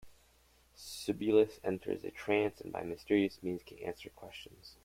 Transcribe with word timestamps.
Sibyls 0.73 1.59
enter 1.63 1.91
a 1.91 2.09
trance 2.09 2.59
and 2.59 2.73
by 2.73 2.81
mysterious 2.81 3.37
means, 3.43 3.61
can 3.61 3.77
answer 3.77 4.09
questions. 4.09 4.77